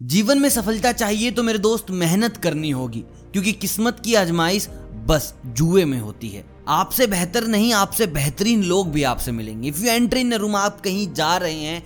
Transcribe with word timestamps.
जीवन 0.00 0.38
में 0.38 0.48
सफलता 0.48 0.90
चाहिए 0.92 1.30
तो 1.30 1.42
मेरे 1.42 1.58
दोस्त 1.58 1.90
मेहनत 1.92 2.36
करनी 2.36 2.70
होगी, 2.70 3.00
क्योंकि 3.32 3.52
किस्मत 3.54 4.00
की 4.00 4.14
आजमाइश 4.14 4.68
बस 5.06 5.32
जुए 5.46 5.84
में 5.84 5.98
होती 6.00 6.28
है। 6.28 6.44
आपसे 6.68 7.06
बेहतर 7.06 7.46
नहीं, 7.46 7.72
आपसे 7.72 8.06
बेहतरीन 8.08 8.62
लोग 8.64 8.90
भी 8.92 9.02
आपसे 9.04 9.32
मिलेंगे। 9.32 9.68
If 9.68 9.80
you 9.80 9.90
enter 9.90 10.16
in 10.16 10.34
room 10.34 10.56
आप 10.56 10.80
कहीं 10.80 11.12
जा 11.14 11.36
रहे 11.36 11.54
हैं 11.54 11.82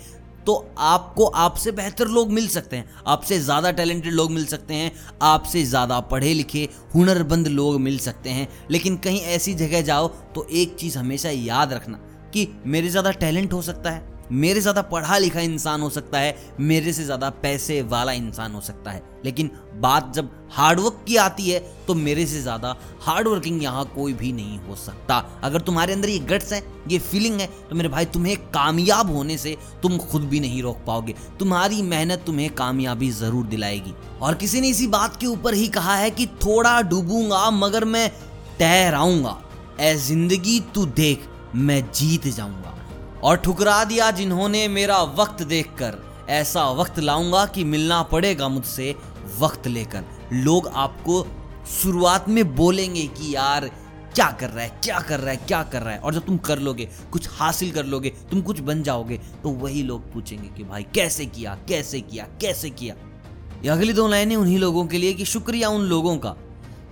तो 0.46 0.54
आपको 0.80 1.24
आपसे 1.24 1.72
बेहतर 1.72 2.08
लोग 2.08 2.30
मिल 2.32 2.48
सकते 2.48 2.76
हैं। 2.76 3.02
आपसे 3.06 3.38
ज़्यादा 3.40 3.70
टैलेंटेड 3.72 4.12
लोग 4.12 4.30
मिल 4.30 4.46
सकते 4.46 4.74
हैं, 4.74 4.92
आपसे 5.22 5.64
ज़्यादा 5.64 6.00
पढ़े 6.02 6.34
लिखे 6.34 6.68
हुनरबंद 6.94 7.48
लोग 7.48 7.80
मिल 7.80 7.98
सकते 8.00 8.30
हैं। 8.30 8.48
लेकिन 8.70 8.96
कहीं 8.98 9.20
ऐसी 9.20 9.54
जगह 9.56 9.82
जाओ 9.82 10.08
तो 10.34 10.46
एक 10.52 10.76
चीज़ 10.76 10.98
हमेशा 10.98 11.30
याद 11.30 11.72
रखना 11.72 11.98
कि 12.34 12.48
मेरे 12.66 12.88
ज़्यादा 12.88 13.10
टैलेंट 13.12 13.52
हो 13.52 13.62
सकता 13.62 13.90
है। 13.90 14.10
मेरे 14.32 14.60
ज़्यादा 14.60 14.82
पढ़ा 14.82 15.18
लिखा 15.18 15.40
इंसान 15.40 15.80
हो 15.80 15.88
सकता 15.90 16.18
है, 16.18 16.36
मेरे 16.60 16.92
से 16.92 17.04
ज़्यादा 17.04 17.30
पैसे 17.32 17.80
वाला 17.84 18.12
इंसान 18.14 18.52
हो 18.52 18.60
सकता 18.60 18.90
है। 18.90 19.02
लेकिन 19.24 19.50
बात 19.76 20.12
जब 20.14 20.30
हार्डवर्क 20.52 21.04
की 21.06 21.16
आती 21.16 21.50
है 21.50 21.58
तो 21.86 21.94
मेरे 21.96 22.26
से 22.26 22.40
ज़्यादा 22.42 22.74
हार्डवर्किंग 23.02 23.62
यहाँ 23.62 23.84
कोई 23.94 24.12
भी 24.12 24.32
नहीं 24.32 24.58
हो 24.58 24.76
सकता। 24.76 25.16
अगर 25.42 25.60
तुम्हारे 25.60 25.92
अंदर 25.92 26.08
ये 26.08 26.18
गट्स 26.20 26.52
है, 26.52 26.62
ये 26.88 26.98
फीलिंग 27.00 27.40
है 27.40 27.46
तो 27.70 27.76
मेरे 27.76 27.88
भाई, 27.88 28.04
तुम्हें 28.06 28.36
कामयाब 28.48 29.10
होने 29.10 29.38
से 29.38 29.56
तुम 29.82 29.98
खुद 30.00 30.22
भी 30.24 30.40
नहीं 30.40 30.62
रोक 30.62 30.78
पाओगे। 30.86 31.14
तुम्हारी 31.38 31.82
मेहनत 31.84 32.22
तुम्हें 32.26 32.50
कामयाबी 32.52 33.10
ज़रूर 33.12 33.46
दिलाएगी। 33.46 33.94
और 34.20 34.34
किसी 34.34 34.60
ने 34.60 34.68
इसी 34.68 34.86
बात 34.88 35.16
के 35.20 35.26
ऊपर 35.26 35.54
ही 35.54 35.68
कहा 35.70 35.94
है 35.96 36.10
कि 36.10 36.26
थोड़ा 36.38 36.80
डूबूँगा, 36.82 37.50
मगर 37.52 37.84
मैं 37.86 38.08
ठहराऊँगा 38.58 39.38
ए 39.80 39.94
ज़िंदगी 39.98 40.60
तू 40.74 40.86
देख, 40.86 41.28
मैं 41.54 41.82
जीत 41.90 42.26
जाऊँगा। 42.28 42.78
और 43.24 43.36
ठुकरा 43.36 43.82
दिया 43.84 44.10
जिन्होंने 44.10 44.66
मेरा 44.68 45.02
वक्त 45.18 45.42
देखकर। 45.42 45.98
ऐसा 46.28 46.70
वक्त 46.70 46.98
लाऊँगा 46.98 47.44
कि 47.46 47.64
मिलना 47.64 48.02
पड़ेगा 48.02 48.48
मुझसे 48.48 48.94
वक्त 49.38 49.66
लेकर। 49.66 50.04
लोग 50.32 50.68
आपको 50.68 51.22
शुरुआत 51.72 52.28
में 52.28 52.54
बोलेंगे 52.56 53.06
कि 53.08 53.34
यार, 53.34 53.68
क्या 54.14 54.30
कर 54.30 54.50
रहा 54.50 54.64
है, 54.64 54.80
क्या 54.84 54.98
कर 55.00 55.20
रहा 55.20 55.30
है, 55.30 55.36
क्या 55.36 55.62
कर 55.62 55.82
रहा 55.82 55.92
है? 55.94 55.98
और 55.98 56.14
जब 56.14 56.26
तुम 56.26 56.36
कर 56.38 56.58
लोगे, 56.58 56.88
कुछ 57.12 57.28
हासिल 57.30 57.70
कर 57.72 57.84
लोगे, 57.84 58.10
तुम 58.30 58.40
कुछ 58.40 58.60
बन 58.60 58.82
जाओगे 58.82 59.18
तो 59.42 59.50
वही 59.50 59.82
लोग 59.82 60.12
पूछेंगे 60.12 60.48
कि 60.48 60.64
भाई, 60.64 60.86
कैसे 60.94 61.26
किया 61.26 61.58
कैसे 61.68 62.00
किया 62.00 62.26
कैसे 62.40 62.70
किया? 62.70 62.94
ये 63.64 63.68
अगली 63.68 63.92
दो 63.92 64.08
लाइनें 64.08 64.36
उन्हीं 64.36 64.58
लोगों 64.58 64.86
के 64.86 64.98
लिए 64.98 65.12
कि 65.12 65.24
शुक्रिया 65.24 65.68
उन 65.68 65.82
लोगों 65.82 66.16
का, 66.16 66.34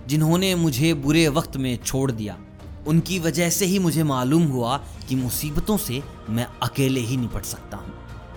जिन्होंने 0.07 0.53
मुझे 0.55 0.93
बुरे 0.93 1.27
वक्त 1.27 1.57
में 1.57 1.77
छोड़ 1.77 2.11
दिया। 2.11 2.37
उनकी 2.87 3.19
वजह 3.19 3.49
से 3.49 3.65
ही 3.65 3.79
मुझे 3.79 4.03
मालूम 4.03 4.43
हुआ 4.43 4.77
कि 5.09 5.15
मुसीबतों 5.15 5.77
से 5.77 6.03
मैं 6.29 6.47
अकेले 6.63 6.99
ही 6.99 7.17
निपट 7.17 7.45
सकता 7.45 7.77
हूँ। 7.77 7.93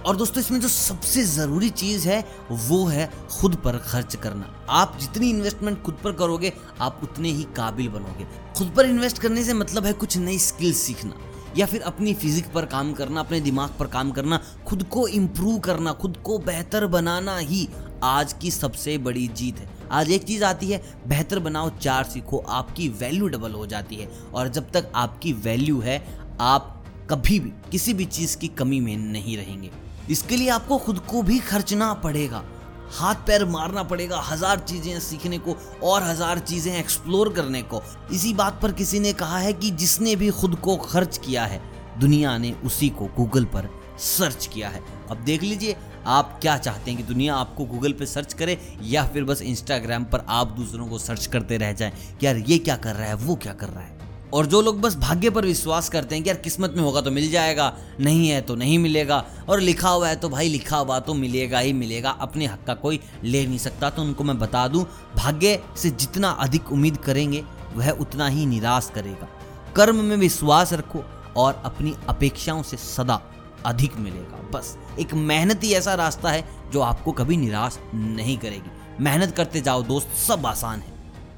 और 0.06 0.16
दोस्तों, 0.16 0.40
इसमें 0.40 0.60
जो 0.60 0.68
सबसे 0.68 1.24
ज़रूरी 1.24 1.70
चीज़ 1.70 2.08
है, 2.08 2.24
वो 2.50 2.84
है 2.84 3.10
खुद 3.40 3.54
पर 3.54 3.76
खर्च 3.76 4.16
करना। 4.16 4.66
आप 4.70 4.98
जितनी 5.00 5.30
इन्वेस्टमेंट 5.30 5.82
खुद 5.82 5.98
पर 6.04 6.12
करोगे, 6.12 6.52
आप 6.80 7.00
उतने 7.02 7.30
ही 7.30 7.42
काबिल 7.42 7.88
बनोगे। 7.88 8.26
खुद 8.58 8.72
पर 8.76 8.86
इन्वेस्ट 8.86 9.18
करने 9.18 9.44
से 9.44 9.54
मतलब 9.54 9.84
है 9.84 9.92
कुछ 9.92 10.16
नई 10.16 10.38
स्किल 10.38 10.74
सीखना, 10.74 11.14
या 11.56 11.66
फिर 11.66 11.80
अपनी 11.80 12.14
फिजिक 12.14 12.52
पर 12.52 12.64
काम 12.64 12.92
करना, 12.92 13.20
अपने 13.20 13.40
दिमाग 13.40 13.70
पर 13.78 13.86
काम 13.86 14.10
करना, 14.10 14.40
खुद 14.66 14.82
को 14.82 15.08
इम्प्रूव 15.08 15.58
करना, 15.58 15.92
खुद 15.92 16.16
को 16.24 16.38
बेहतर 16.38 16.86
बनाना 16.86 17.38
ही 17.38 17.68
आज 18.02 18.32
की 18.32 18.50
सबसे 18.50 18.98
बड़ी 18.98 19.28
जीत 19.28 19.58
है। 19.58 19.73
आज 19.90 20.10
एक 20.10 20.24
चीज़ 20.24 20.44
आती 20.44 20.70
है, 20.70 20.80
बेहतर 21.06 21.38
बनाओ, 21.38 21.70
चार 21.78 22.04
सीखो, 22.04 22.38
आपकी 22.38 22.88
वैल्यू 22.88 23.28
डबल 23.28 23.52
हो 23.52 23.66
जाती 23.66 23.96
है। 23.96 24.08
और 24.34 24.48
जब 24.48 24.70
तक 24.70 24.92
आपकी 24.94 25.32
वैल्यू 25.32 25.80
है, 25.80 26.02
आप 26.40 26.84
कभी 27.10 27.38
भी, 27.40 27.52
किसी 27.72 27.94
भी 27.94 28.04
चीज़ 28.04 28.36
की 28.36 28.48
कमी 28.48 28.80
में 28.80 28.96
नहीं 28.96 29.36
रहेंगे। 29.36 29.70
इसके 30.10 30.36
लिए 30.36 30.48
आपको 30.48 30.78
खुद 30.78 30.98
को 31.00 31.22
भी 31.22 31.38
खर्चना 31.38 31.92
पड़ेगा। 31.94 32.44
हाथ 32.92 33.14
पैर 33.26 33.44
मारना 33.44 33.82
पड़ेगा 33.82 34.18
हज़ार 34.20 34.58
चीज़ें 34.58 34.98
सीखने 35.00 35.38
को 35.38 35.56
और 35.82 36.02
हज़ार 36.02 36.38
चीज़ें 36.38 36.72
एक्सप्लोर 36.78 37.32
करने 37.32 37.62
को। 37.62 37.82
इसी 38.12 38.32
बात 38.34 38.58
पर 38.62 38.72
किसी 38.72 39.00
ने 39.00 39.12
कहा 39.12 39.38
है 39.38 39.52
कि 39.52 39.70
जिसने 39.70 40.16
भी 40.16 40.30
खुद 40.30 40.54
को 40.54 40.76
खर्च 40.76 41.18
किया 41.18 41.44
है, 41.44 41.60
दुनिया 42.00 42.36
ने 42.38 42.52
उसी 42.64 42.88
को 42.88 43.08
गूगल 43.16 43.44
पर 43.44 43.68
सर्च 43.98 44.46
किया 44.46 44.68
है। 44.68 44.82
अब 45.10 45.16
देख 45.16 45.42
लीजिए 45.42 45.76
आप 46.06 46.38
क्या 46.42 46.58
चाहते 46.58 46.90
हैं 46.90 47.00
कि 47.00 47.06
दुनिया 47.06 47.34
आपको 47.34 47.64
गूगल 47.64 47.92
पे 47.92 48.06
सर्च 48.06 48.32
करे 48.32 48.58
या 48.82 49.06
फिर 49.06 49.24
बस 49.24 49.42
इंस्टाग्राम 49.42 50.04
पर 50.04 50.24
आप 50.28 50.46
दूसरों 50.46 50.86
को 50.86 50.98
सर्च 50.98 51.26
करते 51.26 51.56
रह 51.56 51.72
जाएँ? 51.72 51.92
कि 52.20 52.26
यार, 52.26 52.36
ये 52.36 52.58
क्या 52.58 52.76
कर 52.76 52.94
रहा 52.94 53.08
है? 53.08 53.14
वो 53.14 53.36
क्या 53.36 53.52
कर 53.52 53.68
रहा 53.68 53.80
है? 53.80 53.98
और 54.32 54.46
जो 54.46 54.62
लोग 54.62 54.80
बस 54.80 54.96
भाग्य 54.96 55.30
पर 55.30 55.44
विश्वास 55.44 55.88
करते 55.88 56.14
हैं 56.14 56.24
कि 56.24 56.30
यार, 56.30 56.38
किस्मत 56.38 56.74
में 56.76 56.82
होगा 56.82 57.00
तो 57.00 57.10
मिल 57.10 57.30
जाएगा, 57.30 57.76
नहीं 58.00 58.28
है 58.28 58.40
तो 58.40 58.54
नहीं 58.54 58.78
मिलेगा, 58.78 59.24
और 59.48 59.60
लिखा 59.60 59.88
हुआ 59.88 60.08
है 60.08 60.16
तो 60.16 60.28
भाई 60.28 60.48
लिखा 60.48 60.76
हुआ 60.76 60.98
तो 61.00 61.14
मिलेगा 61.14 61.58
ही 61.58 61.72
मिलेगा, 61.72 62.10
अपने 62.10 62.46
हक 62.46 62.64
का 62.66 62.74
कोई 62.74 63.00
ले 63.24 63.46
नहीं 63.46 63.58
सकता 63.58 63.90
तो 63.90 64.02
उनको 64.02 64.24
मैं 64.24 64.38
बता 64.38 64.68
दूँ, 64.68 64.86
भाग्य 65.16 65.62
से 65.76 65.90
जितना 65.90 66.30
अधिक 66.30 66.72
उम्मीद 66.72 66.96
करेंगे, 66.96 67.44
वह 67.74 67.90
उतना 67.90 68.28
ही 68.28 68.46
निराश 68.46 68.90
करेगा। 68.94 69.28
कर्म 69.76 70.04
में 70.04 70.16
विश्वास 70.16 70.72
रखो 70.72 71.04
और 71.36 71.62
अपनी 71.64 71.94
अपेक्षाओं 72.08 72.62
से 72.62 72.76
सदा 72.76 73.20
अधिक 73.66 73.96
मिलेगा। 73.96 74.48
बस, 74.50 74.76
एक 74.98 75.14
मेहनत 75.14 75.64
ही 75.64 75.72
ऐसा 75.74 75.94
रास्ता 75.94 76.30
है 76.30 76.44
जो 76.72 76.80
आपको 76.82 77.12
कभी 77.12 77.36
निराश 77.36 77.78
नहीं 77.94 78.36
करेगी। 78.38 79.02
मेहनत 79.02 79.34
करते 79.36 79.60
जाओ 79.60 79.82
दोस्त, 79.82 80.14
सब 80.18 80.46
आसान 80.46 80.80
है। 80.80 80.92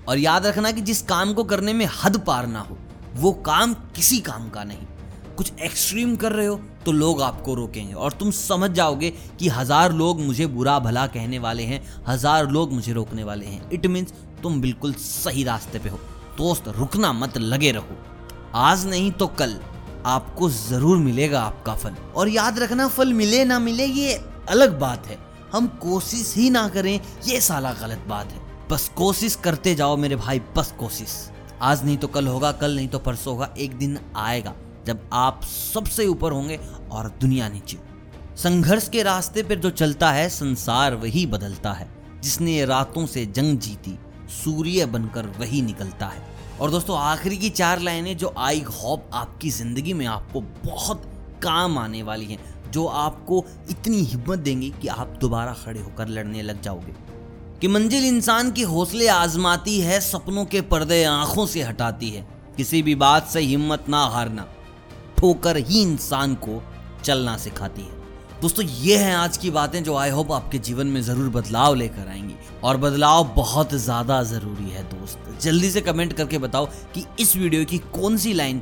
और 0.08 0.18
याद 0.18 0.46
रखना 0.46 0.70
कि 0.72 0.80
जिस 0.80 1.02
काम 1.04 1.32
को 1.34 1.44
करने 1.44 1.72
में 1.72 1.88
हद 1.94 2.18
पार 2.18 2.46
ना 2.46 2.60
हो, 2.60 2.76
वो 3.14 3.32
काम 3.32 3.74
किसी 3.96 4.18
काम 4.20 4.48
का 4.50 4.64
नहीं। 4.64 4.86
कुछ 5.36 5.52
एक्सट्रीम 5.60 6.14
कर 6.16 6.32
रहे 6.32 6.46
हो 6.46 6.60
तो 6.84 6.92
लोग 6.92 7.20
आपको 7.22 7.54
रोकेंगे। 7.54 7.94
और 7.94 8.12
तुम 8.12 8.30
समझ 8.30 8.70
जाओगे 8.70 9.10
कि 9.38 9.48
हज़ार 9.48 9.92
लोग 9.92 10.20
मुझे 10.20 10.46
बुरा 10.46 10.78
भला 10.78 11.06
कहने 11.06 11.38
वाले 11.38 11.62
हैं, 11.62 11.82
हज़ार 12.06 12.50
लोग 12.50 12.72
मुझे 12.72 12.92
रोकने 12.92 13.24
वाले 13.24 13.46
हैं। 13.46 13.70
इट 13.70 13.86
मीन्स 13.86 14.12
तुम 14.42 14.60
बिल्कुल 14.60 14.92
सही 14.94 15.44
रास्ते 15.44 15.78
पे 15.78 15.88
हो। 15.88 15.98
दोस्त, 16.38 16.68
रुकना 16.68 17.12
मत, 17.12 17.38
लगे 17.38 17.72
रहो। 17.72 17.96
आज 18.54 18.86
नहीं 18.86 19.10
तो 19.12 19.26
कल। 19.28 19.58
आपको 20.06 20.48
ज़रूर 20.50 20.96
मिलेगा 20.96 21.40
आपका 21.40 21.74
फल। 21.74 21.94
और 22.16 22.28
याद 22.28 22.58
रखना, 22.58 22.88
फल 22.88 23.12
मिले 23.12 23.44
ना 23.44 23.58
मिले, 23.58 23.84
ये 23.84 24.14
अलग 24.48 24.78
बात 24.78 25.06
है। 25.06 25.18
हम 25.52 25.66
कोशिश 25.82 26.34
ही 26.36 26.50
ना 26.50 26.68
करें, 26.68 27.00
ये 27.26 27.40
साला 27.40 27.72
गलत 27.72 28.04
बात 28.08 28.32
है। 28.32 28.40
बस 28.70 28.88
कोशिश 28.96 29.34
करते 29.34 29.74
जाओ 29.74 29.96
मेरे 29.96 30.16
भाई, 30.16 30.40
बस 30.56 30.74
कोशिश। 30.78 31.16
आज 31.62 31.84
नहीं 31.84 31.96
तो 31.96 32.08
कल 32.08 32.26
होगा, 32.26 32.52
कल 32.52 32.76
नहीं 32.76 32.88
तो 32.88 32.98
परसों 32.98 33.32
होगा, 33.32 33.48
एक 33.58 33.76
दिन 33.78 33.98
आएगा, 34.16 34.54
जब 34.86 35.08
आप 35.12 35.40
सबसे 35.44 36.06
ऊपर 36.06 36.32
होंगे 36.32 36.58
और 36.90 37.08
दुनिया 37.20 37.48
नीचे। 37.48 37.78
संघर्ष 38.36 38.88
के 38.88 39.02
रास्ते 39.02 39.42
पर 39.42 39.54
जो 39.54 39.70
चलता 39.70 40.10
है, 40.12 40.28
संसार 40.28 40.94
वही 40.94 41.26
बदलता 41.26 41.72
है, 41.72 41.88
जिसने 42.22 42.64
रातों 42.64 43.06
से 43.06 43.24
जंग 43.26 43.58
जीती। 43.58 43.98
सूर्य 44.28 44.86
बनकर 44.86 45.26
वही 45.26 45.62
निकलता 45.62 46.06
है। 46.06 46.36
और 46.60 46.70
दोस्तों, 46.70 46.98
आखिरी 46.98 47.36
की 47.36 47.50
चार 47.50 47.80
लाइनें 47.80 48.16
जो 48.16 48.34
आई, 48.38 48.60
होप, 48.60 49.10
आपकी 49.12 49.50
ज़िंदगी 49.50 49.92
में 49.92 50.06
आपको 50.06 50.40
बहुत 50.40 51.02
काम 51.42 51.78
आने 51.78 52.02
वाली 52.02 52.24
हैं, 52.24 52.70
जो 52.70 52.86
आपको 52.86 53.44
इतनी 53.70 53.96
हिम्मत 53.96 54.38
देंगी 54.38 54.74
कि 54.82 54.88
आप 54.88 55.18
दोबारा 55.20 55.52
खड़े 55.52 55.80
होकर 55.80 56.08
लड़ने 56.08 56.42
लग 56.42 56.62
जाओगे। 56.62 56.94
कि 57.60 57.68
मंजिल 57.68 58.04
इंसान 58.04 58.52
के 58.52 58.62
हौसले 58.62 59.08
आजमाती 59.08 59.80
है, 59.80 60.00
सपनों 60.00 60.44
के 60.44 60.60
पर्दे 60.60 61.04
आँखों 61.04 61.46
से 61.46 61.62
हटाती 61.62 62.10
है। 62.10 62.28
किसी 62.56 62.82
भी 62.82 62.94
बात 62.94 63.26
से 63.26 63.40
हिम्मत 63.40 63.84
ना 63.88 64.06
हारना, 64.06 64.46
ठोकर 65.18 65.56
ही 65.56 65.82
इंसान 65.82 66.34
को 66.34 66.62
चलना 67.04 67.36
सिखाती 67.36 67.82
है। 67.82 67.95
दोस्तों, 68.40 68.64
ये 68.64 68.96
हैं 68.98 69.14
आज 69.16 69.36
की 69.36 69.50
बातें 69.50 69.82
जो 69.84 69.94
आई 69.96 70.10
होप 70.10 70.32
आपके 70.32 70.58
जीवन 70.58 70.86
में 70.86 71.00
ज़रूर 71.02 71.28
बदलाव 71.32 71.74
लेकर 71.74 72.08
आएँगी। 72.08 72.34
और 72.64 72.76
बदलाव 72.76 73.32
बहुत 73.36 73.72
ज़्यादा 73.74 74.22
ज़रूरी 74.22 74.70
है, 74.70 74.82
दोस्त। 74.84 75.40
जल्दी 75.42 75.70
से 75.70 75.80
कमेंट 75.80 76.12
करके 76.12 76.38
बताओ 76.38 76.66
कि 76.94 77.04
इस 77.20 77.34
वीडियो 77.36 77.64
की 77.64 77.78
कौन 77.94 78.16
सी 78.16 78.32
लाइन 78.32 78.60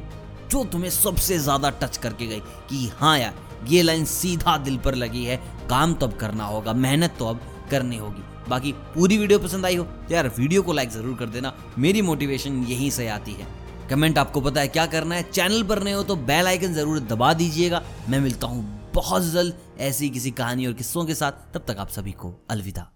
जो 0.51 0.63
तुम्हें 0.73 0.91
सबसे 0.91 1.39
ज़्यादा 1.39 1.71
टच 1.73 1.97
करके 1.97 2.27
गई 2.27 2.39
कि 2.71 2.91
हाँ 2.99 3.19
यार, 3.19 3.35
ये 3.69 3.83
लाइन 3.83 4.05
सीधा 4.05 4.57
दिल 4.59 4.77
पर 4.79 4.95
लगी 4.95 5.25
है। 5.25 5.37
काम 5.71 5.95
तो 5.95 6.07
अब 6.07 6.17
करना 6.19 6.45
होगा, 6.45 6.73
मेहनत 6.75 7.17
तो 7.19 7.27
अब 7.27 7.41
करनी 7.71 7.97
होगी। 7.97 8.23
बाकी 8.49 8.73
पूरी 8.95 9.19
वीडियो 9.19 9.39
पसंद 9.39 9.67
आई 9.67 9.77
हो 9.77 9.85
तो 9.85 10.15
यार 10.15 10.29
वीडियो 10.39 10.63
को 10.63 10.73
लाइक 10.73 10.91
ज़रूर 10.91 11.17
कर 11.19 11.27
देना। 11.29 11.53
मेरी 11.79 12.03
मोटिवेशन 12.03 12.63
यहीं 12.65 12.91
से 12.91 13.09
आती 13.09 13.33
है। 13.33 13.47
कमेंट 13.91 14.19
आपको 14.19 14.41
पता 14.41 14.61
है 14.61 14.69
क्या 14.69 14.87
करना 14.87 15.15
है। 15.15 15.23
चैनल 15.23 15.63
पर 15.63 15.83
नए 15.83 15.93
हो 15.93 16.03
तो 16.03 16.17
बेल 16.17 16.47
आइकन 16.47 16.75
ज़रूर 16.75 16.99
दबा 17.03 17.33
दीजिएगा। 17.35 17.83
मैं 18.09 18.21
मिलता 18.21 18.47
हूँ 18.47 18.65
बहुत 18.95 19.23
जल्द 19.23 19.59
ऐसी 19.81 20.11
किसी 20.11 20.31
कहानी 20.33 20.67
और 20.67 20.73
किस्सों 20.73 21.05
के 21.05 21.15
साथ। 21.15 21.55
तब 21.55 21.65
तक 21.69 21.79
आप 21.79 21.89
सभी 21.89 22.13
को 22.13 22.35
अलविदा। 22.51 22.91